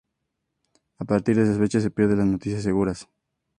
[0.97, 3.07] A partir de esa fecha se pierden las noticias seguras.